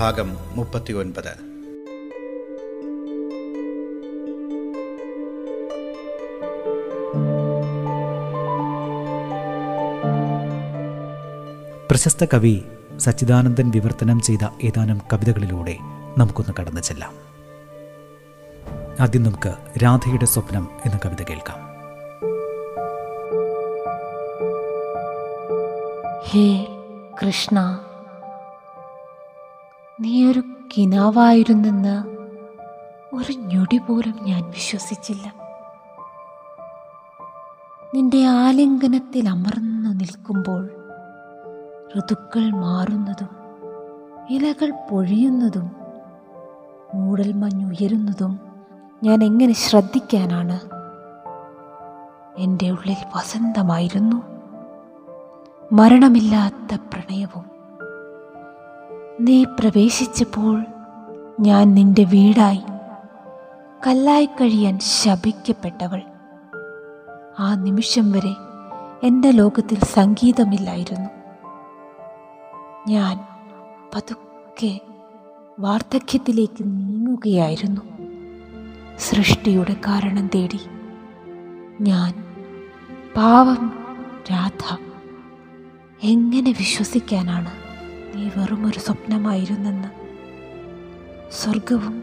ഭാഗം 0.00 0.36
മുപ്പത്തിയൊൻപത്. 0.54 1.32
പ്രശസ്ത 11.90 12.24
കവി 12.24 12.62
സച്ചിദാനന്ദൻ 12.96 13.70
വിവർത്തനം 13.70 14.20
ചെയ്ത 14.20 14.48
ഏതാനും 14.64 15.00
കവിതകളിലൂടെ 15.12 15.76
നമുക്കൊന്ന് 16.18 16.52
കടന്നു 16.60 16.80
ചെല്ലാം. 16.80 17.12
ആദ്യം 19.00 19.22
നമുക്ക് 19.22 19.54
രാധയുടെ 19.82 20.24
സ്വപ്നം 20.24 20.68
എന്ന 20.86 21.00
കവിത 21.04 21.22
കേൾക്കാം. 21.22 21.58
ഹേ 26.24 26.66
കൃഷ്ണ 27.22 27.84
നീയൊരു 30.00 30.42
കിനാവായിരുന്നെന്ന് 30.76 32.08
ഒരു 33.16 33.32
ഞൊടി 33.32 33.78
പോലും 33.78 34.14
ഞാൻ 34.22 34.50
വിശ്വസിച്ചില്ല. 34.50 35.32
നിന്റെ 37.94 38.26
ആലിംഗനത്തിൽ 38.26 39.28
അമർന്നു 39.28 39.90
നിൽക്കുമ്പോൾ 39.90 40.70
ഋതുക്കൾ 41.98 42.50
മാറുന്നതും 42.50 43.28
ഇലകൾ 44.30 44.72
പൊഴിയുന്നതും 44.90 45.70
മൂടൽമഞ്ഞുയരുന്നതും 46.94 48.40
ഞാൻ 49.02 49.24
എങ്ങനെ 49.24 49.52
ശ്രദ്ധിക്കാനാണ്? 49.52 50.60
എന്റെ 52.38 52.70
ഉള്ളിൽ 52.70 52.96
വസന്തമായിരുന്നു. 53.16 54.22
മരണമില്ലാത്ത 55.72 56.78
പ്രണയവും 56.92 57.59
നീ 59.20 59.44
പ്രവേശിച്ചപ്പോൾ 59.44 60.64
ഞാൻ 61.40 61.74
നിന്റെ 61.74 62.04
വീടായി. 62.04 62.60
കല്ലായി 63.86 64.26
കഴിയാൻ 64.26 64.78
ശപിക്കപ്പെട്ടവൾ. 64.78 66.02
ആ 67.38 67.54
നിമിഷം 67.54 68.12
വരെ 68.12 68.36
എന്റെ 69.02 69.30
ലോകത്തിൽ 69.30 69.78
സംഗീതമില്ലായിരുന്നു. 69.78 71.10
ഞാൻ 72.88 73.20
പതുക്കെ 73.94 74.80
വാർദ്ധക്യത്തിലേക്ക് 75.60 76.62
നീങ്ങുകയായിരുന്നു. 76.62 77.80
സൃഷ്ടിയുടെ 78.98 79.76
കാരണം 79.88 80.30
തേടി 80.34 80.60
ഞാൻ 81.80 82.34
പാവം 83.16 83.72
രാധ. 84.32 84.78
എങ്ങനെ 86.02 86.50
വിശ്വസിക്കാനാണ്? 86.50 87.59
നീ 88.20 88.30
വെറുമൊരു 88.36 88.78
സ്വപ്നമായിരുന്നെന്ന്. 88.78 89.88
സ്വർഗവും 91.32 92.02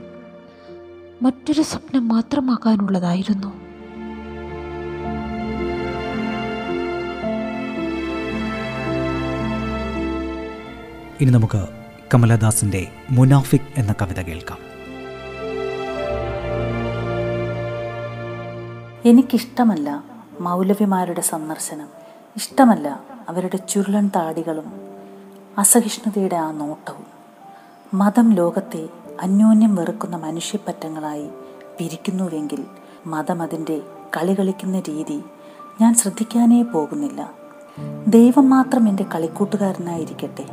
മറ്റൊരു 1.21 1.61
സ്വപ്നം 1.61 2.07
മാത്രമാകാനുള്ളതായിരുന്നു 2.07 3.47
ഇനി 11.21 11.31
നമുക്ക് 11.31 11.67
കമലദാസിന്റെ 12.13 12.87
മുനാഫിക് 13.11 13.61
എന്ന 13.77 13.95
കവിത 14.01 14.21
കേൾക്കാം. 14.21 14.57
എനിക്കിഷ്ടമല്ല 19.05 20.03
മൗലവിമാരുടെ 20.39 21.21
സന്ദർശനം. 21.21 21.87
ഇഷ്ടമല്ല 22.35 22.99
അവരുടെ 23.29 23.57
ചുരുളൻ 23.57 24.11
താടികളും 24.15 24.86
അസഹിഷ്ണുതയുടെ 25.57 26.35
ആ 26.35 26.51
നോട്ടവും 26.51 27.05
മതം 27.93 28.33
ലോകത്തെ 28.33 28.89
അന്യോന്യം 29.21 29.75
വെറുക്കുന്ന 29.75 30.15
മനുഷ്യപ്പറ്റങ്ങളായി 30.15 31.29
പിരിക്കുന്നുവെങ്കിൽ 31.79 32.65
മതം 33.05 33.41
അതിന്റെ 33.41 33.81
കളി 34.17 34.33
കളിക്കുന്ന 34.33 34.79
രീതി 34.79 35.23
ഞാൻ 35.81 35.95
ശ്രദ്ധിക്കാനേ 35.95 36.61
പോകുന്നില്ല. 36.61 37.31
ദൈവം 38.07 38.49
മാത്രം 38.49 38.89
എന്റെ 38.89 39.05
കളിക്കൂട്ടുകാരനായിരിക്കട്ടെ. 39.15 40.45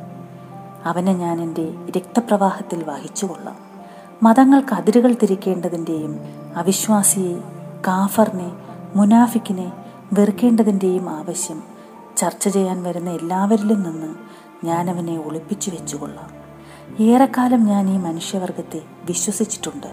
അവനെ 0.84 1.12
ഞാൻ 1.12 1.40
എന്റെ 1.40 1.74
രക്തപ്രവാഹത്തിൽ 1.96 2.84
വഹിച്ചുകൊള്ളാം. 2.84 3.56
മതങ്ങൾക്ക് 4.22 4.74
അതിരുകൾ 4.74 5.12
തിരിക്കേണ്ടതിന്റെയും 5.12 6.18
അവിശ്വാസിയെ 6.56 7.40
കാഫറിനെ 7.86 8.52
മുനാഫിക്കിനെ 8.96 9.72
വെറുക്കേണ്ടതിന്റെയും 10.12 11.10
ആവശ്യം 11.10 11.62
ചർച്ച 12.16 12.48
ചെയ്യാൻ 12.48 12.82
വരുന്ന 12.82 13.10
എല്ലാവരിലും 13.10 13.82
നിന്ന് 13.82 14.14
ഞാൻ 14.64 14.90
അവനെ 14.90 15.18
ഒളിപ്പിച്ചു 15.18 15.70
വെച്ചുകൊള്ളാം. 15.70 16.30
ഏറെക്കാലം 17.00 17.64
ഞാൻ 17.64 17.90
ഈ 17.90 17.96
മനുഷ്യവർഗത്തെ 17.96 18.82
വിശ്വസിച്ചിട്ടുണ്ട്. 19.04 19.86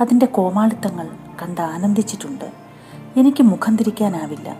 അതിന്റെ 0.00 0.26
കോമാളിത്തങ്ങൾ 0.26 1.08
കണ്ട് 1.42 1.60
ആനന്ദിച്ചിട്ടുണ്ട്. 1.60 2.52
എനിക്ക് 3.16 3.42
മുഖം 3.42 3.76
തിരിക്കാനാവില്ല 3.76 4.56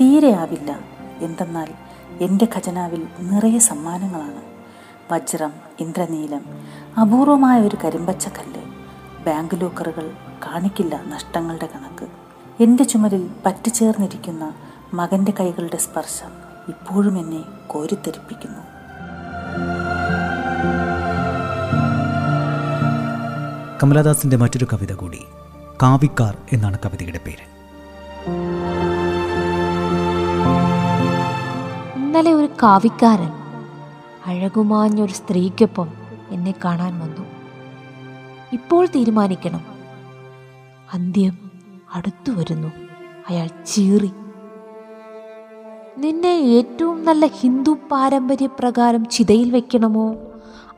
തീരെ 0.00 0.32
ആവില്ല. 0.32 0.78
എന്തെന്നാൽ 1.20 1.68
എന്റെ 2.20 2.48
ഖജനാവിൽ 2.56 3.06
നിറയെ 3.20 3.58
സമ്മാനങ്ങളാണ്. 3.58 4.42
വജ്രം 5.12 5.52
ഇന്ദ്രനീലം 5.80 6.44
അപൂർവമായ 7.00 7.60
ഒരു 7.60 7.76
കരിമ്പച്ചക്കല്ല് 7.84 8.64
ബാങ്ക് 9.26 9.60
ലോക്കറുകൾ 9.60 10.12
കാണിക്കില്ല 10.46 11.02
നഷ്ടങ്ങളുടെ 11.06 11.68
കണക്ക്. 11.74 12.06
എന്റെ 12.62 12.84
ചുമലിൽ 12.84 13.30
പറ്റിച്ചേർന്നിരിക്കുന്ന 13.46 14.54
മകന്റെ 14.94 15.32
കൈകളുടെ 15.40 15.76
സ്പർശം 15.76 16.32
ഇപ്പോഴും 16.68 17.18
എന്നെ 17.18 17.42
കോരിത്തെരിപ്പിക്കുന്നു 17.66 18.73
കമലദാസിന്റെ 23.84 24.36
മറ്റൊരു 24.36 24.66
കവിത 24.72 24.94
കൂടി 24.94 25.18
കാവിക്കാർ 25.82 26.38
എന്നാണ് 26.52 26.78
കവിതയുടെ 26.84 27.20
പേര്. 27.26 27.44
ഇന്നലെ 31.96 32.32
ഒരു 32.32 32.48
കാവിക്കാരൻ 32.62 33.30
അഴകുമാഞ്ഞൊരു 34.26 35.12
സ്ത്രീക്കൊപ്പം 35.12 35.88
എന്നെ 36.30 36.54
കാണാൻ 36.64 36.98
വന്നു. 36.98 37.26
ഇപ്പോൾ 38.52 38.86
തീരുമാനിക്കണം. 38.86 39.60
അന്ത്യം 40.94 41.50
അടുത്തു 41.94 42.32
വരുന്നു. 42.32 42.72
അയാൾ 43.28 43.46
ചീറി. 43.46 44.10
നിന്നെ 45.98 46.34
ഏറ്റവും 46.36 47.04
നല്ല 47.04 47.26
ഹിന്ദു 47.26 47.76
പാരമ്പര്യപ്രകാരം 47.90 49.06
ചിതയിൽ 49.06 49.50
വെക്കണമോ? 49.50 50.14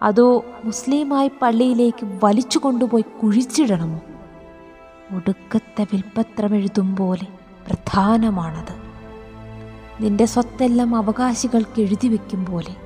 അതോ 0.03 0.45
മുസ്ലിമായി 0.65 1.31
പള്ളിയിലേക്ക് 1.43 2.19
വലിച്ചു 2.25 2.59
കൊണ്ടുപോയി 2.59 3.05
കുഴിച്ചിടണമോ? 3.23 4.01
ഒടുക്കത്തെ 5.17 5.83
വിൽപ്പത്രമെഴുതും 5.83 6.97
പോലെ 6.97 7.27
പ്രധാനമാണത്. 7.67 8.87
നിന്റെ 10.03 10.25
സ്വത്തെല്ലാം 10.25 10.97
അവകാശികൾക്ക് 10.97 11.81
എഴുതി 11.81 12.09
വെക്കും 12.09 12.47
പോലെ. 12.47 12.77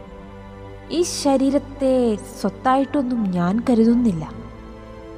ഈ 0.90 1.02
ശരീരത്തെ 1.02 2.18
സ്വത്തായിട്ടൊന്നും 2.40 3.30
ഞാൻ 3.30 3.62
കരുതുന്നില്ല. 3.70 4.32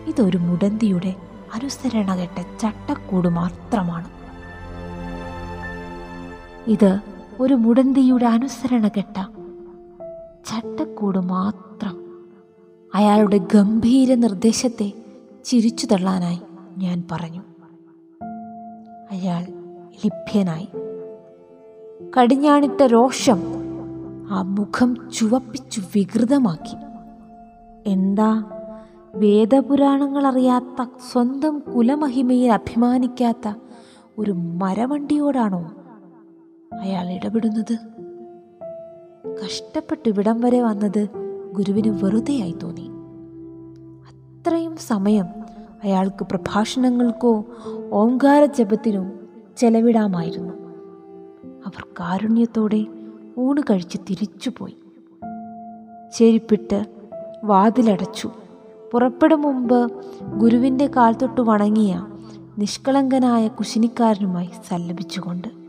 ഇതൊരു 0.07 0.39
മുടന്തിയുടെ 0.39 1.15
അനുസരണകെട്ട 1.55 2.59
ചട്ടക്കൂട് 2.61 3.29
മാത്രമാണ്. 3.29 4.09
ഇത് 6.71 7.01
ഒരു 7.41 7.55
മുടന്തിയുടെ 7.55 8.27
അനുസരണകെട്ട 8.27 9.42
ചട്ടക്കൂട് 10.47 11.19
മാത്രം. 11.19 12.05
അയാളുടെ 12.95 13.39
ഗംഭീര 13.39 14.15
നിർദ്ദേശത്തെ 14.15 14.93
ചിരിച്ചു 15.45 15.87
തള്ളാനായി 15.87 16.41
ഞാൻ 16.79 17.05
പറഞ്ഞു. 17.13 17.41
അയാൾ 19.11 19.43
ലിഭ്യനായി. 19.89 20.69
കടിഞ്ഞാണിട്ട 22.19 22.83
രോഷം 22.83 23.43
ആ 24.31 24.43
മുഖം 24.43 25.11
ചുവപ്പിച്ചു 25.11 25.83
വികൃതമാക്കി. 25.95 26.77
എന്താ? 27.87 28.45
വേദപുരാണങ്ങൾ 29.15 30.27
അറിയാത്ത 30.27 30.89
സ്വന്തം 31.13 31.59
കുലമഹിമയിൽ 31.59 32.53
അഭിമാനിക്കാത്ത 32.53 33.55
ഒരു 34.19 34.33
മരവണ്ടിയോടാണോ 34.33 35.73
അയാൾ 36.81 37.11
ഇടപെടുന്നത്? 37.11 37.92
കഷ്ടപ്പെട്ട് 39.41 40.09
ഇവിടം 40.09 40.41
വരെ 40.41 40.61
വന്നത് 40.61 41.09
ഗുരുവിന് 41.53 42.05
വെറുതെയായി 42.05 42.55
തോന്നി. 42.63 42.91
അത്രയും 44.09 44.77
സമയം 44.77 45.27
അയാൾക്ക് 45.85 46.25
പ്രഭാഷണങ്ങൾക്കോ 46.25 47.45
ഓംകാര 47.93 48.45
ജപത്തിനോ 48.45 49.11
ചെലവിടാമായിരുന്നു. 49.57 50.53
അവർ 51.67 51.87
കാരുണ്യത്തോടെ 52.01 52.87
ഊണ് 53.39 53.63
കഴിച്ച് 53.71 53.99
തിരിച്ചുപോയി. 54.11 54.77
ചെരിപ്പിട്ട് 56.15 56.87
വാതിലടച്ചു. 57.45 58.31
പുറപ്പെടും 58.93 59.43
മുമ്പ് 59.43 59.91
ഗുരുവിന്റെ 60.39 60.87
കാൽ 60.87 61.13
തൊട്ട് 61.13 61.41
വണങ്ങിയ 61.41 62.07
നിഷ്കളങ്കനായ 62.59 63.49
കുശിനിക്കാരനുമായി 63.49 64.51
സല്ലപിച്ചുകൊണ്ട് 64.69 65.62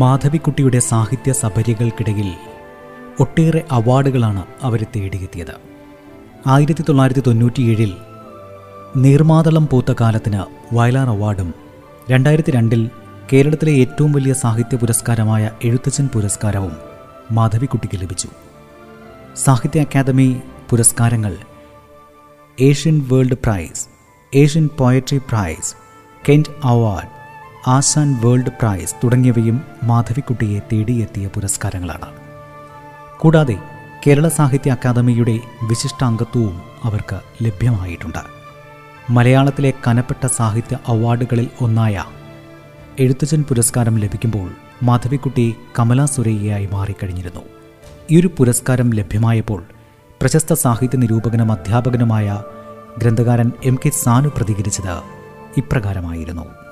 മാധവിക്കുട്ടിയുടെ 0.00 0.78
സാഹിത്യ 0.90 1.32
സഭര്യകൾക്കിടയിൽ 1.32 2.28
ഒട്ടേറെ 3.20 3.62
അവാർഡുകളാണ് 3.70 4.42
അവർ 4.62 4.80
തേടിയെത്തിയത്. 4.96 5.54
ആയിരത്തി 6.46 6.82
തൊള്ളായിരത്തി 6.88 7.22
തൊണ്ണൂറ്റിയേഴിൽ 7.26 7.92
നീർമാതളം 8.96 9.64
പൂത്ത 9.72 9.90
കാലത്തിന് 10.00 10.42
വയലാർ 10.74 11.08
അവാർഡും 11.08 11.50
രണ്ടായിരത്തി 12.10 12.52
രണ്ടിൽ 12.56 12.82
കേരളത്തിലെ 13.32 13.72
ഏറ്റവും 13.82 14.12
വലിയ 14.12 14.32
സാഹിത്യ 14.32 14.76
പുരസ്കാരമായ 14.76 15.50
എഴുത്തച്ഛൻ 15.64 16.06
പുരസ്കാരവും 16.14 16.74
മാധവിക്കുട്ടിക്ക് 17.32 17.98
ലഭിച്ചു. 18.02 18.28
സാഹിത്യ 19.44 19.80
അക്കാദമി 19.80 20.28
പുരസ്കാരങ്ങൾ 20.70 21.34
Asian 22.58 22.96
world 23.12 23.38
prize 23.44 23.82
Asian 24.32 24.66
poetry 24.78 25.18
prize 25.30 25.70
Kent 26.28 26.52
award 26.64 27.19
Asan 27.66 28.20
world 28.24 28.50
prize 28.50 28.94
തുടങ്ങിയവയും 29.04 29.62
മാധവിക്കുട്ടിയെ 29.82 30.60
തേടിയെത്തിയ 30.72 31.26
പുരസ്കാരങ്ങളാണ്. 31.26 32.06
കൂടാതെ 33.20 33.56
കേരള 34.06 34.28
സാഹിത്യ 34.28 34.70
അക്കാദമിയുടെ 34.70 35.38
വിശിഷ്ടാംഗത്വവും 35.62 36.60
അവർക്ക് 36.84 37.20
ലഭ്യമായിട്ടുണ്ട്. 37.42 38.18
മലയാളത്തിലെ 39.10 39.72
കനപ്പെട്ട 39.88 40.26
സാഹിത്യ 40.26 40.78
അവാർഡുകളിൽ 40.88 41.48
ഒന്നായ 41.60 42.04
എഴുത്തച്ഛൻ 42.98 43.42
പുരസ്കാരം 43.42 43.98
ലഭിക്കുമ്പോൾ 43.98 44.50
മാധവിക്കുട്ടി 44.82 45.54
കമലാ 45.78 46.04
സുരയ്യയായി 46.04 46.68
മാറിക്കഴിഞ്ഞിരുന്നു. 46.72 47.40
ഈ 48.10 48.20
ഒരു 48.20 48.30
പുരസ്കാരം 48.38 48.90
ലഭ്യമായപ്പോൾ 48.90 49.64
പ്രശസ്ത 50.20 50.52
സാഹിത്യ 50.52 50.98
നിരൂപകനും 50.98 51.52
അധ്യാപകനുമായ 51.52 52.42
ഗ്രന്ഥകാരൻ 52.98 53.52
എം 53.64 53.78
കെ 53.86 53.90
സാനു 53.90 54.28
പ്രതികരിച്ചത് 54.28 55.00
ഇപ്രകാരമായിരുന്നു. 55.56 56.69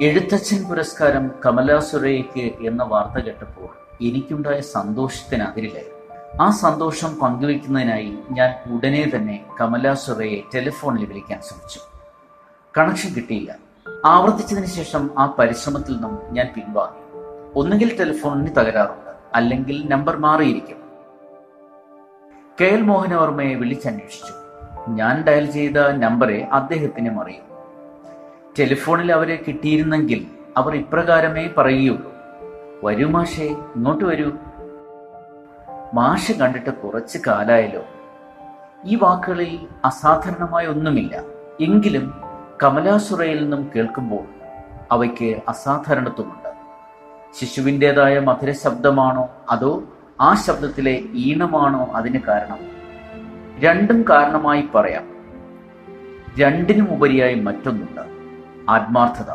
എഴുത്തച്ഛൻ 0.00 0.64
പുരസ്കാരം 0.68 1.30
കമലാ 1.46 1.80
സുരയ്ക്ക് 1.80 2.66
എന്ന 2.66 2.82
വാർത്ത 2.82 3.24
കേട്ടപ്പോൾ 3.24 3.68
എനിക്കുണ്ടായ 4.02 4.60
സന്തോഷത്തിന് 4.60 5.42
ആ 6.40 6.50
സന്തോഷം 6.50 7.14
പങ്കുവയ്ക്കുന്നതിനായി 7.14 8.18
ഞാൻ 8.30 8.76
ഉടനെ 8.76 9.10
തന്നെ 9.14 9.44
കമലാ 9.60 9.94
സുരയെ 9.94 10.40
ടെലിഫോണിൽ 10.54 11.04
വിളിക്കാൻ 11.04 11.40
ശ്രമിച്ചു. 11.40 11.80
കണക്ഷൻ 12.78 13.14
കിട്ടിയില്ല. 13.14 13.56
ആവർത്തിച്ചതിന് 14.04 14.66
ശേഷം 14.66 15.10
ആ 15.18 15.34
പരിശ്രമത്തിൽ 15.38 15.92
നിന്നും 15.92 16.18
ഞാൻ 16.30 16.52
പിൻവാങ്ങി. 16.56 17.00
ഒന്നുകിൽ 17.54 17.98
ടെലിഫോണിന് 17.98 18.50
തകരാറുണ്ട് 18.56 19.10
അല്ലെങ്കിൽ 19.34 19.88
നമ്പർ 19.88 20.16
മാറിയിരിക്കും. 20.16 20.76
കെ 22.60 22.64
എൽ 22.64 22.82
മോഹനവർമ്മയെ 22.82 23.54
വിളിച്ചന്വേഷിച്ചു. 23.54 24.32
ഞാൻ 24.90 25.22
ഡയൽ 25.22 25.50
ചെയ്ത 25.50 25.78
നമ്പറെ 25.78 26.48
അദ്ദേഹത്തിന് 26.52 27.20
അറിയും 27.20 27.45
ടെലിഫോണിൽ 28.58 29.12
അവരെ 29.12 29.44
കിട്ടിയിരുന്നെങ്കിൽ 29.48 30.26
അവർ 30.56 30.76
ഇപ്രകാരമേ 30.76 31.50
പറയുകയുള്ളൂ 31.58 32.14
വരൂ 32.84 33.08
മാഷേ 33.08 33.44
ഇങ്ങോട്ട് 33.44 34.04
വരൂ. 34.04 34.30
മാഷ് 35.94 36.32
കണ്ടിട്ട് 36.32 36.70
കുറച്ച് 36.70 37.18
കാലായല്ലോ. 37.26 37.82
ഈ 38.84 38.98
വാക്കുകളിൽ 39.02 39.66
അസാധാരണമായ 39.84 40.66
ഒന്നുമില്ല. 40.66 41.22
എങ്കിലും 41.60 42.14
കമലാസുറയിൽ 42.62 43.42
നിന്നും 43.42 43.70
കേൾക്കുമ്പോൾ 43.76 44.24
അവയ്ക്ക് 44.92 45.40
അസാധാരണത്വമുണ്ട്. 45.48 46.52
ശിശുവിന്റെതായ 47.40 48.18
മധുര 48.18 48.52
ശബ്ദമാണോ 48.52 49.28
അതോ 49.50 49.82
ആ 50.20 50.34
ശബ്ദത്തിലെ 50.34 51.02
ഈണമാണോ 51.14 51.90
അതിന് 51.94 52.20
കാരണം? 52.28 52.58
രണ്ടും 53.58 54.04
കാരണമായി 54.10 54.68
പറയാം. 54.74 55.16
രണ്ടിനും 56.38 56.92
ഉപരിയായി 56.92 57.34
മറ്റൊന്നുണ്ട്. 57.34 58.15
ആത്മാർത്ഥത. 58.68 59.30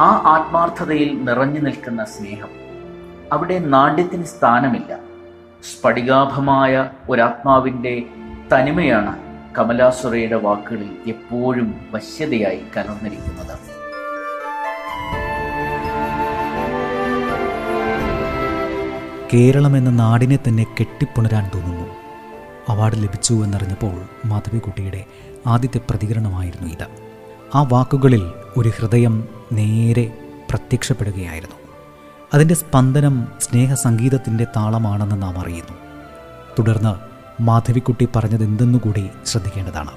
ആ 0.00 0.08
ആത്മാർത്ഥതയിൽ 0.24 1.24
നിറഞ്ഞു 1.24 1.60
നിൽക്കുന്ന 1.60 2.04
സ്നേഹം 2.04 2.48
അവിടെ 3.32 3.58
നാട്യത്തിന് 3.58 4.24
സ്ഥാനമില്ല. 4.24 4.98
സ്ഫടികാഭമായ 5.62 6.90
ഒരാത്മാവിന്റെ 7.10 8.02
തനിമയാണ് 8.54 9.18
കമലാസുറയുടെ 9.58 10.34
വാക്കുകളിൽ 10.34 10.96
എപ്പോഴും 11.06 11.80
വശ്യതയായി 11.94 12.62
കലർന്നിരിക്കുന്നത്. 12.76 13.58
കേരളം 19.34 19.76
എന്ന 19.76 19.90
നാടിനെ 19.90 20.38
തന്നെ 20.48 20.66
കെട്ടിപ്പുണരാൻ 20.80 21.50
തോന്നുന്നു. 21.54 21.88
അവാർഡ് 22.68 22.96
ലഭിച്ചു 22.96 23.34
എന്നറിഞ്ഞപ്പോൾ 23.34 24.28
മാധവിക്കുട്ടിയുടെ 24.28 25.04
ആദ്യത്തെ 25.46 25.80
പ്രതികരണമായിരുന്നു 25.90 26.68
ഇത്. 26.68 27.11
ആ 27.54 27.62
വാക്കുകളിൽ 27.62 28.32
ഒരു 28.56 28.68
ഹൃദയം 28.68 29.28
നേരെ 29.52 30.18
പ്രത്യക്ഷപ്പെടുകയായിരുന്നു. 30.50 31.56
അതിന്റെ 32.34 32.54
സ്പന്ദനം 32.54 33.28
സ്നേഹസംഗീതത്തിന്റെ 33.40 34.44
താളമാണെന്ന് 34.44 35.22
നാം 35.22 35.38
അറിയുന്നു. 35.38 35.78
തുടർന്ന് 36.58 36.94
മാധവിക്കുട്ടി 37.42 38.08
പറഞ്ഞതെന്തെന്നുകൂടി 38.16 39.08
ശ്രദ്ധിക്കേണ്ടതാണ്. 39.26 39.90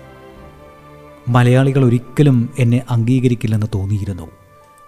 മലയാളികൾ 1.28 1.86
ഒരിക്കലും 1.86 2.50
എന്നെ 2.60 2.82
അംഗീകരിക്കില്ലെന്ന് 2.90 3.68
തോന്നിയിരുന്നു. 3.76 4.32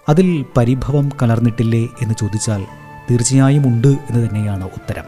അതിൽ 0.10 0.46
പരിഭവം 0.58 1.10
കലർന്നിട്ടില്ലേ 1.24 1.88
എന്ന് 2.02 2.16
ചോദിച്ചാൽ 2.20 2.66
തീർച്ചയായും 3.12 3.68
ഉണ്ട് 3.68 3.88
എന്ന് 3.88 4.30
തന്നെയാണ് 4.30 4.64
ഉത്തരം. 4.64 5.04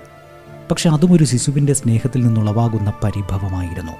പക്ഷെ 0.71 0.89
അതും 0.89 1.13
ഒരു 1.13 1.23
ശിശുവിന്റെ 1.23 1.73
സ്നേഹത്തിൽ 1.73 2.25
നിന്നുളവാകുന്ന 2.25 2.93
പരിഭവമായിരുന്നു. 3.03 3.91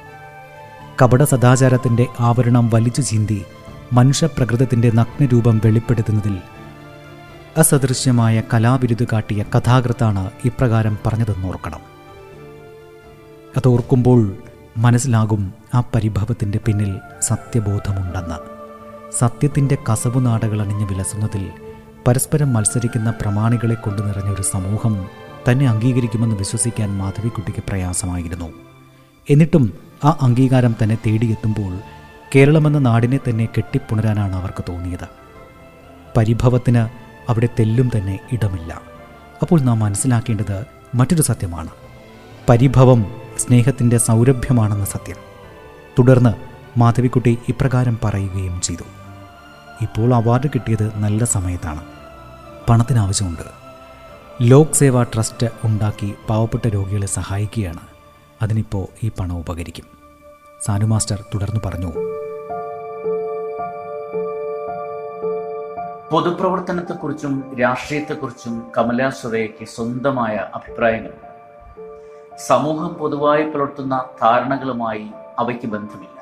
കപട 1.01 1.23
സദാചാരത്തിന്റെ 1.23 2.07
ആവരണം 2.19 2.69
വലിച്ചു 2.69 3.01
ചീന്തി 3.01 3.45
മനുഷ്യപ്രകൃതത്തിന്റെ 3.93 4.91
നഗ്നരൂപം 4.95 5.61
വെളിപ്പെടുത്തുന്നതിൽ 5.65 6.37
അസദൃശ്യമായ 7.57 8.43
കലാവിരുത് 8.53 9.07
കാട്ടിയ 9.13 9.45
കഥാകൃത്താണ് 9.57 10.31
ഇപ്രകാരം 10.45 10.97
പറഞ്ഞതെന്നോർക്കണം. 11.07 11.79
അതോർക്കുമ്പോൾ 13.57 14.35
മനസ്സിലാകും 14.77 15.53
ആ 15.73 15.83
പരിഭവത്തിന്റെ 15.95 16.59
പിന്നിൽ 16.65 16.97
സത്യബോധമുണ്ടെന്ന്. 17.21 18.35
സത്യത്തിന്റെ 19.17 19.77
കസവു 19.91 20.19
നാടകൾ 20.19 20.61
അണിഞ്ഞ് 20.61 20.85
വിലസുന്നതിൽ 20.85 21.49
പരസ്പരം 22.07 22.53
മത്സരിക്കുന്ന 22.53 23.11
പ്രമാണികളെ 23.11 23.75
കൊണ്ടു 23.75 24.01
നിറഞ്ഞൊരു 24.01 24.41
സമൂഹം 24.41 25.05
തന്നെ 25.49 25.69
അംഗീകരിക്കുമെന്ന് 25.69 26.35
വിശ്വസിക്കാൻ 26.35 26.97
മാധവിക്കുട്ടിക്ക് 26.97 27.63
പ്രയാസമായിരുന്നു. 27.69 28.53
എന്നിട്ടും 29.29 29.88
ആ 30.05 30.17
അംഗീകാരം 30.21 30.75
തന്നെ 30.83 30.97
തേടിയെത്തുമ്പോൾ 31.07 31.79
കേരളമെന്ന 32.35 32.79
നാടിനെ 32.79 33.19
തന്നെ 33.29 33.45
കെട്ടിപ്പുണരാനാണ് 33.45 34.35
അവർക്ക് 34.35 34.63
തോന്നിയത്. 34.69 35.07
പരിഭവത്തിന് 36.17 36.89
അവിടെ 37.29 37.49
തെല്ലും 37.59 37.91
തന്നെ 37.97 38.19
ഇടമില്ല. 38.31 38.81
അപ്പോൾ 39.41 39.61
നാം 39.61 39.79
മനസ്സിലാക്കേണ്ടത് 39.79 40.65
മറ്റൊരു 40.95 41.21
സത്യമാണ്. 41.21 41.69
പരിഭവം 42.49 43.15
സ്നേഹത്തിന്റെ 43.37 43.97
സൗരഭ്യമാണെന്ന 43.97 44.85
സത്യം. 44.85 45.15
തുടർന്ന് 45.99 46.33
മാധവിക്കുട്ടി 46.79 47.37
ഇപ്രകാരം 47.49 47.99
പറയുകയും 48.03 48.61
ചെയ്തു. 48.61 48.83
ഇപ്പോൾ 49.81 50.15
അവാർഡ് 50.15 50.49
കിട്ടിയത് 50.49 50.97
നല്ല 50.97 51.23
സമയത്താണ്. 51.23 51.81
പണത്തിന് 52.69 52.99
ആവശ്യമുണ്ട് 52.99 53.59
ലോക് 54.41 54.73
സേവാ 54.73 55.03
ട്രസ്റ്റ് 55.03 55.47
ഉണ്ടാക്കി 55.63 56.13
പാവപ്പെട്ട 56.29 56.67
രോഗികളെ 56.67 57.07
സഹായിക്കുകയാണ്. 57.07 57.88
അതിനിപ്പോൾ 58.41 59.05
ഈ 59.05 59.11
പണം 59.19 59.39
ഉപകരിക്കും. 59.39 59.85
സാനു 60.65 60.85
മാസ്റ്റർ 60.85 61.23
തുടർന്ന് 61.33 61.59
പറഞ്ഞു. 61.65 61.93
പൊതുപ്രവർത്തനത്തെക്കുറിച്ചും 66.11 67.57
രാഷ്ട്രീയത്തെക്കുറിച്ചും 67.61 68.71
കമലാ 68.77 69.09
സുരയ്ക്ക് 69.09 69.65
സ്വന്തമായ 69.65 70.35
അഭിപ്രായങ്ങൾ. 70.55 71.13
സമൂഹം 72.47 72.87
പൊതുവായി 72.87 73.49
പുലർത്തുന്ന 73.49 74.05
ധാരണകളുമായി 74.21 75.07
അവയ്ക്ക് 75.39 75.65
ബന്ധമില്ല. 75.65 76.19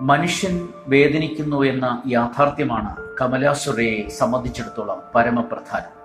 മനുഷ്യൻ 0.00 0.68
വേദനിക്കുന്നു 0.86 1.62
എന്ന 1.62 2.02
യാഥാർത്ഥ്യമാണ് 2.06 2.96
കമലാ 3.20 3.52
സുരയെ 3.52 4.08
സംബന്ധിച്ചിടത്തോളം 4.08 5.02
പരമപ്രധാനം. 5.14 5.98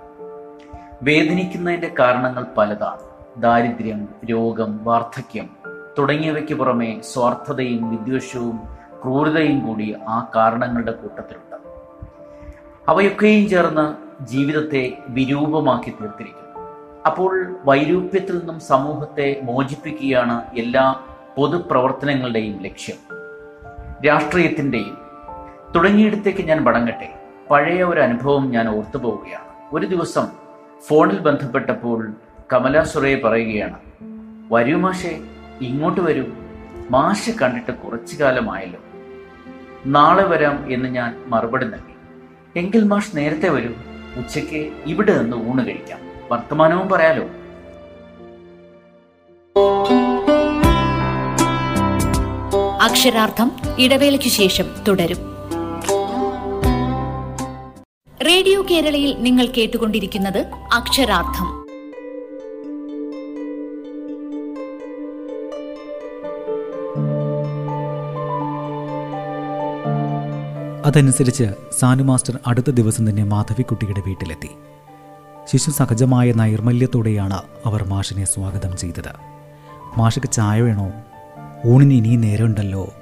വേദനിക്കുന്നതിന്റെ 1.01 1.91
കാരണങ്ങൾ 1.99 2.45
പലതാണ്. 2.57 3.12
ദാരിദ്ര്യം 3.37 4.07
രോഗം 4.25 4.83
വാർദ്ധക്യം 4.83 5.49
തുടങ്ങിയവയ്ക്ക് 5.99 6.53
പുറമെ 6.53 7.01
സ്വാർത്ഥതയും 7.01 7.89
വിദ്വേഷവും 7.89 8.59
ക്രൂരതയും 9.03 9.67
കൂടി 9.67 9.95
ആ 10.07 10.31
കാരണങ്ങളുടെ 10.35 10.91
കൂട്ടത്തിലുണ്ട്. 10.91 11.55
അവയൊക്കെയും 12.87 13.49
ചേർന്ന് 13.49 13.95
ജീവിതത്തെ 14.25 14.97
വിരൂപമാക്കി 15.07 15.89
തീർത്തിരിക്കുന്നു. 15.89 16.63
അപ്പോൾ 17.05 17.55
വൈരൂപ്യത്തിൽ 17.65 18.37
നിന്നും 18.37 18.59
സമൂഹത്തെ 18.59 19.39
മോചിപ്പിക്കുകയാണ് 19.43 20.43
എല്ലാ 20.57 20.99
പൊതുപ്രവർത്തനങ്ങളുടെയും 21.37 22.63
ലക്ഷ്യം. 22.63 22.95
രാഷ്ട്രീയത്തിന്റെയും 24.07 24.97
തുടങ്ങിയിടത്തേക്ക് 25.75 26.43
ഞാൻ 26.43 26.59
മടങ്ങട്ടെ. 26.59 27.13
പഴയ 27.51 27.83
ഒരു 27.83 27.99
അനുഭവം 27.99 28.49
ഞാൻ 28.49 28.77
ഓർത്തു 28.77 28.97
പോവുകയാണ് 28.97 29.75
ഒരു 29.75 29.85
ദിവസം 29.85 30.27
ഫോണിൽ 30.87 31.19
ബന്ധപ്പെട്ടപ്പോൾ 31.19 32.13
കമല 32.51 32.83
സുറയെ 32.83 33.15
പറയുകയാണ് 33.15 33.79
വരൂ 34.51 34.77
മാഷെ 34.77 35.19
ഇങ്ങോട്ട് 35.61 36.01
വരൂ. 36.01 36.23
മാഷ് 36.89 37.29
കണ്ടിട്ട് 37.29 37.71
കുറച്ചു 37.71 38.23
കാലമായല്ലോ. 38.23 38.79
നാളെ 39.85 40.23
വരാം 40.23 40.73
എന്ന് 40.73 40.89
ഞാൻ 40.89 41.23
മറുപടി 41.27 41.65
നൽകി. 41.65 41.93
എങ്കിൽ 42.59 42.83
മാഷ് 42.83 43.17
നേരത്തെ 43.17 43.49
വരൂ. 43.49 43.69
ഉച്ചയ്ക്ക് 44.17 44.73
ഇവിടെ 44.85 45.17
നിന്ന് 45.17 45.37
ഊണ് 45.37 45.65
കഴിക്കാം. 45.65 45.99
വർത്തമാനവും 46.31 46.89
പറയാലോ. 46.89 47.27
അക്ഷരാർത്ഥം 52.83 53.51
ഇടവേളയ്ക്ക് 53.79 54.27
ശേഷം 54.27 54.65
തുടരും. 54.87 55.17
റേഡിയോ 58.27 58.65
കേരളയിൽ 58.71 59.15
നിങ്ങൾ 59.19 59.45
കേട്ടുകൊണ്ടിരിക്കുന്നത് 59.45 60.45
അക്ഷരാർത്ഥം. 60.73 61.62
അതനുസരിച്ച് 70.93 71.43
സാനു 71.79 72.03
മാസ്റ്റർ 72.03 72.39
അടുത്ത 72.47 72.71
ദിവസം 72.71 73.09
തന്നെ 73.09 73.23
മാധവിക്കുട്ടിയുടെ 73.23 74.01
വീട്ടിലെത്തി. 74.07 74.49
ശിശു 75.45 75.71
സഹജമായ 75.71 76.31
നൈർമല്യത്തോടെയാണ് 76.31 77.41
അവർ 77.65 77.87
മാഷിനെ 77.87 78.25
സ്വാഗതം 78.25 78.77
ചെയ്തത്. 78.77 79.09
മാഷക്ക് 79.97 80.31
ചായ 80.31 80.61
വേണോ? 80.61 80.91
ഊണിന് 81.65 81.93
ഇനിയും 81.93 82.21
നേരമുണ്ടല്ലോ. 82.21 82.93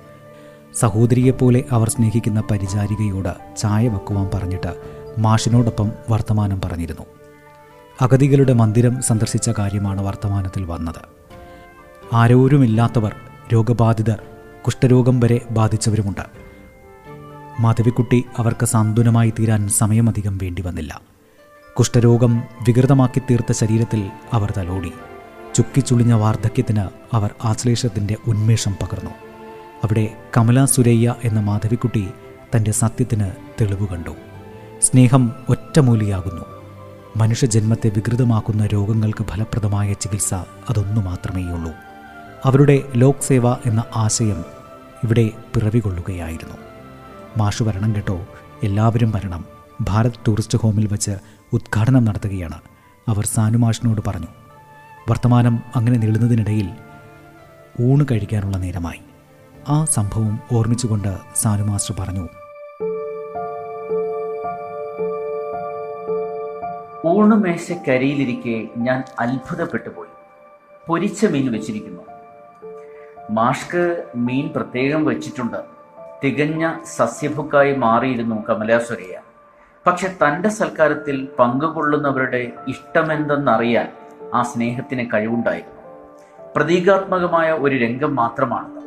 സഹോദരിയെപ്പോലെ 0.75 1.65
അവർ 1.71 1.89
സ്നേഹിക്കുന്ന 1.89 2.43
പരിചാരികയോട് 2.51 3.57
ചായ 3.57 3.87
വെക്കുവാൻ 3.87 4.29
പറഞ്ഞിട്ട് 4.33 4.75
മാഷിനോടൊപ്പം 5.17 5.91
വർത്തമാനം 6.09 6.61
പറഞ്ഞിരുന്നു. 6.61 7.05
അഗതികളുടെ 8.01 8.53
മന്ദിരം 8.53 9.01
സന്ദർശിച്ച 9.01 9.49
കാര്യമാണ് 9.59 10.01
വർത്തമാനത്തിൽ 10.01 10.63
വന്നത്. 10.65 11.01
ആരോരുമില്ലാത്തവർ 12.13 13.15
രോഗബാധിതർ 13.53 14.21
കുഷ്ഠരോഗം 14.65 15.19
വരെ 15.19 15.41
ബാധിച്ചവരുമുണ്ട്. 15.51 16.40
മാധവിക്കുട്ടി 17.61 18.25
അവർക്ക് 18.37 18.65
സാന്ത്വനമായി 18.65 19.33
തീരാൻ 19.39 19.69
സമയമധികം 19.69 20.37
വേണ്ടി 20.37 20.61
വന്നില്ല. 20.61 21.01
കുഷ്ഠരോഗം 21.79 22.37
വികൃതമാക്കി 22.37 23.19
തീർത്ത 23.19 23.51
ശരീരത്തിൽ 23.51 24.11
അവർ 24.33 24.53
തലോടി. 24.57 24.91
ചുക്കിച്ചുളിഞ്ഞ 25.55 26.13
വാർദ്ധക്യത്തിന് 26.13 27.15
അവർ 27.15 27.29
ആശ്ലേഷത്തിന്റെ 27.43 28.15
ഉന്മേഷം 28.27 28.75
പകർന്നു. 28.81 29.11
അവിടെ 29.83 30.17
കമല 30.37 30.65
സുരയ്യ 30.65 31.15
എന്ന 31.23 31.39
മാധവിക്കുട്ടി 31.39 32.07
തന്റെ 32.55 32.71
സത്യത്തിന് 32.71 33.31
തെളിവ് 33.61 33.87
കണ്ടു. 33.87 34.15
സ്നേഹം 34.81 35.31
ഒറ്റമൂലിയാകുന്നു 35.49 36.45
മനുഷ്യജന്മത്തെ 37.17 37.89
വികൃതമാക്കുന്ന 37.89 38.65
രോഗങ്ങൾക്ക് 38.65 39.23
ഫലപ്രദമായ 39.23 39.93
ചികിത്സ 39.93 40.33
അതൊന്നു 40.69 41.01
മാത്രമേയുള്ളൂ 41.01 41.71
അവരുടെ 42.45 42.83
ലോക് 42.95 43.21
സേവ 43.21 43.51
എന്ന 43.51 43.83
ആശയം 43.95 44.45
ഇവിടെ 45.03 45.29
പിറവികൊള്ളുകയായിരുന്നു. 45.53 46.70
മാഷു 47.37 47.63
വരണം 47.63 47.95
കേട്ടോ. 47.95 48.27
എല്ലാവരും 48.63 49.11
വരണം. 49.11 49.45
ഭാരത് 49.81 50.11
ടൂറിസ്റ്റ് 50.27 50.57
ഹോമിൽ 50.57 50.87
വെച്ച് 50.87 51.11
ഉദ്ഘാടനം 51.53 52.05
നടത്തുകയാണ്. 52.05 52.61
അവർ 53.07 53.25
സാനുമാഷിനോട് 53.25 54.01
പറഞ്ഞു. 54.07 54.27
വർത്തമാനം 55.09 55.59
അങ്ങനെ 55.75 55.97
നീളുന്നതിനിടയിൽ 55.97 56.69
ഊണ് 57.81 58.05
കഴിക്കാനുള്ള 58.11 58.57
നേരമായി. 58.57 58.99
ആ 59.69 59.85
സംഭവം 59.85 60.39
ഓർമ്മിച്ചുകൊണ്ട് 60.51 61.17
സാനു 61.35 61.63
മാസ്റ്റർ 61.63 61.95
പറഞ്ഞു. 61.99 62.27
ഊണുമേശക്കരിയിലിരിക്കെ 67.05 68.67
ഞാൻ 68.77 69.03
അത്ഭുതപ്പെട്ടു 69.19 69.89
പോയി 69.89 70.09
പൊരിച്ച 70.87 71.25
മീൻ 71.25 71.51
വെച്ചിരിക്കുന്നു. 71.51 72.01
മാഷ്ക്ക് 73.31 74.03
മീൻ 74.15 74.49
പ്രത്യേകം 74.55 75.05
വെച്ചിട്ടുണ്ട്. 75.05 75.70
തികഞ്ഞ 76.23 76.73
സസ്യഭുക്കായി 76.95 77.75
മാറിയിരുന്നു 77.75 78.47
കമലാസുരയ്യ 78.49 79.19
പക്ഷെ 79.87 80.07
തന്റെ 80.07 80.49
സൽക്കാരത്തിൽ 80.49 81.27
പങ്കുകൊള്ളുന്നവരുടെ 81.39 82.51
ഇഷ്ടമെന്തെന്നറിയാൻ 82.67 83.91
ആ 84.33 84.41
സ്നേഹത്തിന് 84.41 85.05
കഴിവുണ്ടായിരുന്നു. 85.13 85.81
പ്രതീകാത്മകമായ 86.55 87.51
ഒരു 87.51 87.75
രംഗം 87.75 88.15
മാത്രമാണ് 88.15 88.81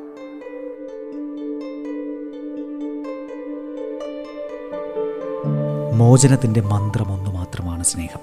മോചനത്തിന്റെ 5.95 6.61
മന്ത്രം 6.61 7.13
ഒന്നു 7.13 7.31
മാത്രമാണ് 7.31 7.85
സ്നേഹം. 7.85 8.21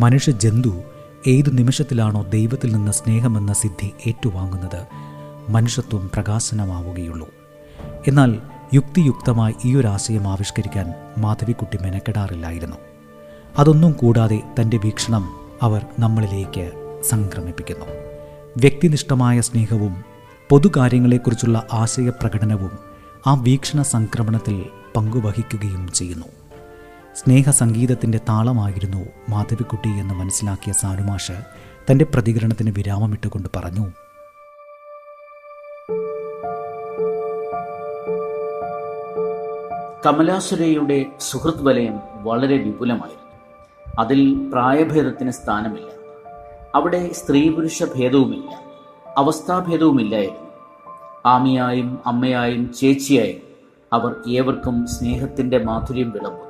മനുഷ്യ 0.00 0.32
ജന്തു 0.32 0.82
ഏതു 1.26 1.50
നിമിഷത്തിലാണോ 1.50 2.22
ദൈവത്തിൽ 2.22 2.72
നിന്ന് 2.72 2.92
സ്നേഹമെന്ന 2.92 3.52
സിദ്ധി 3.52 3.94
ഏറ്റുവാങ്ങുന്നത് 4.06 4.86
മനുഷ്യത്വം 5.48 6.10
പ്രകാശനമാവുകയുള്ളൂ. 6.14 7.28
എന്നാൽ 8.06 8.38
യുക്തിയുക്തമായി 8.74 9.54
ഈ 9.64 9.76
ഒരു 9.76 9.86
ആശയം 9.86 10.28
ആവിഷ്കരിക്കാൻ 10.28 10.94
മാധവിക്കുട്ടി 11.18 11.78
മെനക്കെടാറില്ലായിരുന്നു. 11.82 12.76
അതൊന്നും 13.58 13.92
കൂടാതെ 13.92 14.42
തന്റെ 14.60 14.76
വീക്ഷണം 14.76 15.28
അവർ 15.62 15.86
നമ്മളിലേക്ക് 15.98 16.72
സംക്രമിപ്പിക്കുന്നു. 17.10 17.86
വ്യക്തിനിഷ്ഠമായ 18.56 19.40
സ്നേഹവും 19.40 20.04
പൊതുകാര്യങ്ങളെക്കുറിച്ചുള്ള 20.48 21.66
ആശയപ്രകടനവും 21.72 22.78
ആ 23.26 23.34
വീക്ഷണ 23.34 23.82
സംക്രമണത്തിൽ 23.82 24.64
പങ്കുവഹിക്കുകയും 24.96 25.92
ചെയ്യുന്നു. 25.92 26.26
സ്നേഹസംഗീതത്തിന്റെ 27.16 28.18
താളമായിരുന്നു 28.18 29.06
മാധവിക്കുട്ടി 29.28 29.88
എന്ന് 29.88 30.14
മനസ്സിലാക്കിയ 30.14 30.72
സാനുമാഷ് 30.72 31.32
തന്റെ 31.90 32.04
പ്രതികരണത്തിന് 32.04 32.70
വിരാമമിട്ടുകൊണ്ട് 32.70 33.48
പറഞ്ഞു 33.56 33.92
കമലാസുരയുടെ 40.04 41.06
സുഹൃത് 41.20 41.62
വലയം 41.62 42.00
വളരെ 42.14 42.56
വിപുലമായിരുന്നു. 42.56 43.38
അതിൽ 43.98 44.50
പ്രായഭേദത്തിന് 44.52 45.30
സ്ഥാനമില്ല. 45.30 45.88
അവിടെ 46.74 47.12
സ്ത്രീ 47.12 47.50
പുരുഷ 47.50 47.82
ഭേദവുമില്ല. 47.82 48.62
അവസ്ഥാഭേദവുമില്ലായിരുന്നു. 49.16 50.50
ആമിയായും 51.26 51.98
അമ്മയായും 52.06 52.74
ചേച്ചിയായും 52.74 53.40
അവർ 53.92 54.16
ഏവർക്കും 54.28 54.86
സ്നേഹത്തിന്റെ 54.86 55.58
മാധുര്യം 55.58 56.10
വിളമ്പുന്നു. 56.10 56.46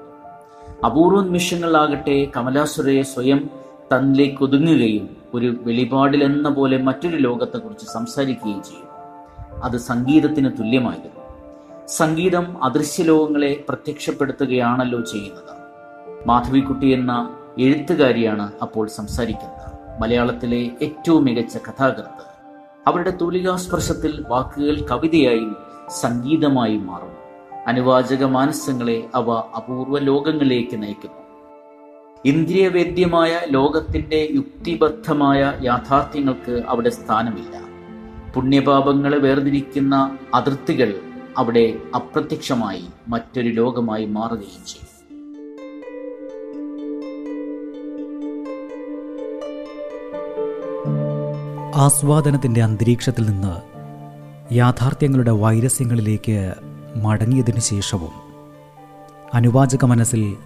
അപൂർവ 0.86 1.22
നിമിഷങ്ങളിലാകട്ടെ 1.22 2.30
കമലാസുരയെ 2.36 3.02
സ്വയം 3.02 3.50
തന്നിലേക്ക് 3.92 4.42
ഒതുങ്ങുകയും 4.42 5.16
ഒരു 5.34 5.56
വെളിപാടിലെന്ന 5.60 6.48
പോലെ 6.48 6.76
മറ്റൊരു 6.78 7.16
ലോകത്തെക്കുറിച്ച് 7.16 7.86
സംസാരിക്കുകയും 7.86 8.62
ചെയ്യും 8.62 8.86
അത് 9.64 9.76
സംഗീതത്തിന് 9.76 10.50
തുല്യമായിരുന്നു. 10.58 11.15
സംഗീതം 11.88 12.64
അദൃശ്യലോകങ്ങളെ 12.64 13.64
പ്രത്യക്ഷപ്പെടുത്തുകയാണല്ലോ 13.68 15.00
ചെയ്യുന്നത്. 15.00 15.56
മാധവിക്കുട്ടി 16.28 16.88
എന്ന 16.88 17.36
എഴുത്തുകാരിയാണ് 17.58 18.52
അപ്പോൾ 18.62 18.88
സംസാരിക്കുന്നത്. 18.88 20.02
മലയാളത്തിലെ 20.02 20.70
ഏറ്റവും 20.82 21.24
മികച്ച 21.24 21.56
കഥാകൃത്ത്. 21.56 22.26
അവരുടെ 22.86 23.10
തൂലികാസ്പർശത്തിൽ 23.10 24.24
വാക്കുകൾ 24.28 24.86
കവിതയായും 24.90 25.56
സംഗീതമായും 26.00 26.86
മാറും 26.86 27.12
അനുവാചക 27.66 28.24
മാനസങ്ങളെ 28.24 29.08
അവ 29.14 29.32
അപൂർവ 29.32 29.98
ലോകങ്ങളിലേക്ക് 29.98 30.82
നയിക്കുന്നു. 30.82 31.22
ഇന്ദ്രിയവേദ്യമായ 32.24 33.40
ലോകത്തിന്റെ 33.50 34.28
യുക്തിബദ്ധമായ 34.34 35.52
യാഥാർത്ഥ്യങ്ങൾക്ക് 35.62 36.62
അവിടെ 36.68 36.90
സ്ഥാനമില്ല. 36.90 37.66
പുണ്യപാപങ്ങളെ 38.34 39.18
വേർതിരിക്കുന്ന 39.18 40.18
അതിർത്തികൾ 40.34 40.94
അവിടെ 41.36 41.78
അപ്രത്യക്ഷമായി 41.94 42.88
മറ്റൊരു 43.08 43.48
ലോകമായി 43.48 44.04
മാറുകയും 44.06 44.64
ചെയ്യും. 44.66 44.92
ആസ്വാദനത്തിന്റെ 51.76 52.62
അന്തരീക്ഷത്തിൽ 52.62 53.26
നിന്ന് 53.26 53.54
യാഥാർത്ഥ്യങ്ങളുടെ 54.54 55.30
വൈരസ്യങ്ങളിലേക്ക് 55.30 56.54
മടങ്ങിയതിനു 56.96 57.60
ശേഷവും 57.60 58.14
അനുവാചക 59.32 59.84
മനസ്സിൽ 59.84 60.36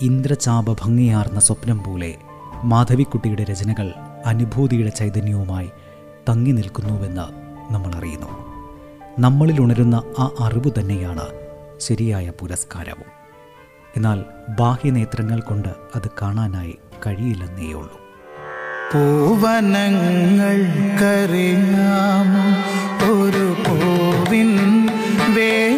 ഇന്ദ്രചാപ 0.00 0.72
ഭംഗിയാർന്ന 0.84 1.40
സ്വപ്നം 1.40 1.84
പോലെ 1.84 2.14
മാധവിക്കുട്ടിയുടെ 2.64 3.44
രചനകൾ 3.44 3.92
അനുഭൂതിയുടെ 4.24 4.90
ചൈതന്യവുമായി 4.90 5.70
തങ്ങി 6.28 6.52
നിൽക്കുന്നുവെന്ന് 6.52 7.26
നമ്മൾ 7.72 7.94
അറിയുന്നു 7.94 8.45
നമ്മളിൽ 9.18 9.60
ഉണരുന്ന 9.60 10.02
ആ 10.18 10.30
അറിവ് 10.40 10.70
തന്നെയാണ് 10.80 11.26
ശരിയായ 11.78 12.32
പുരസ്കാരവും. 12.40 13.10
എന്നാൽ 13.96 14.24
ബാഹ്യനേത്രങ്ങൾ 14.58 15.40
കൊണ്ട് 15.40 15.68
അത് 15.68 16.10
കാണാനായി 16.22 16.78
കഴിയില്ലെന്നേയുള്ളൂ 17.06 18.00
പൂവനങ്ങൾക്കറിയാമോ 18.92 20.04
ഒരു 23.12 23.46
പൂവിൻ 23.66 24.50
വേദന 25.34 25.75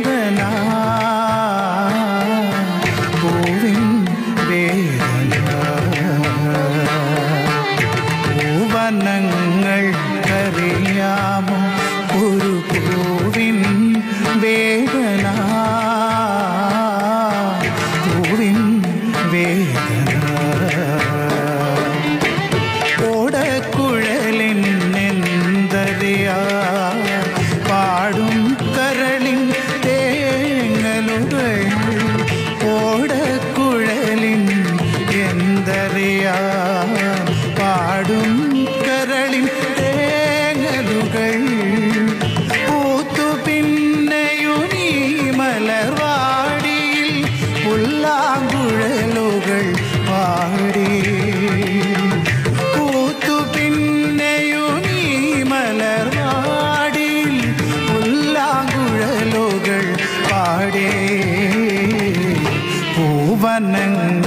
പൂവനങ്ങൾക്കറിയാമോ 63.61 64.18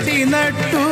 నటి 0.00 0.18
నట్టు 0.24 0.89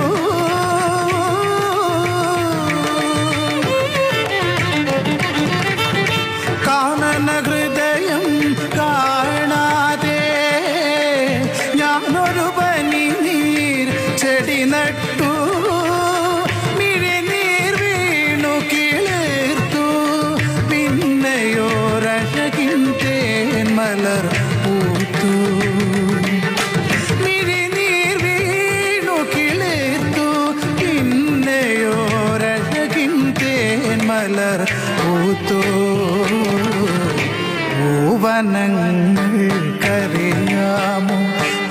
പൂത്തു 35.28 35.54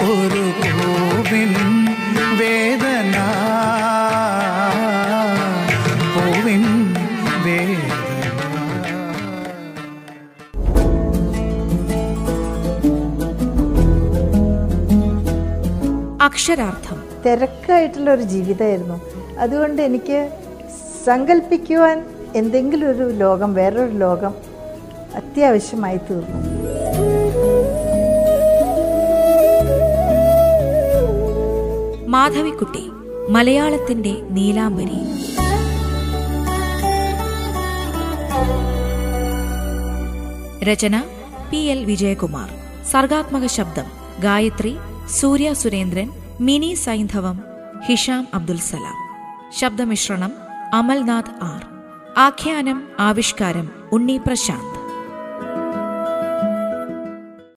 ഒരു 0.03 0.51
പൂവിൻ 0.61 1.53
വേദന. 2.37 3.15
പൂവിൻ 6.13 6.63
വേദന. 7.45 7.93
അക്ഷരാർത്ഥം. 16.21 17.03
തിരക്കായിട്ടുള്ള 17.25 18.13
ഒരു 18.13 18.21
ജീവിതമായിരുന്നു. 18.21 19.01
അതുകൊണ്ട് 19.39 19.81
എനിക്ക് 19.81 20.29
സങ്കല്പിക്കുവാൻ 21.05 22.16
എന്തെങ്കിലും 22.37 22.89
ഒരു 22.89 23.11
ലോകം 23.11 23.53
വേറൊരു 23.53 23.91
ലോകം 23.91 24.33
അത്യാവശ്യമായി 25.15 25.97
തീർന്നു. 25.97 26.67
മാധവിക്കുട്ടി 32.07 32.89
മലയാളത്തിന്റെ 33.29 34.17
നീലാംബരി. 34.29 34.99
രചന 40.63 41.03
പി 41.49 41.57
എൽ 41.57 41.85
വിജയകുമാർ. 41.85 42.49
സർഗാത്മക 42.91 43.45
ശബ്ദം 43.45 43.83
ഗായത്രി 44.19 44.77
സൂര്യ 45.09 45.53
സുരേന്ദ്രൻ 45.53 46.09
മിനി 46.39 46.73
സൈന്ധവം 46.73 47.43
ഹിഷാം 47.85 48.27
അബ്ദുൽ 48.33 48.59
സലാം. 48.59 48.97
ശബ്ദമിശ്രണം 49.59 50.31
അമൽനാഥ് 50.73 51.43
ആർ. 51.43 51.76
ആഖ്യാനം 52.25 52.77
ആവിഷ്കാരം 52.99 53.65
ഉണ്ണി 53.91 54.17
പ്രശാന്ത്. 54.17 54.76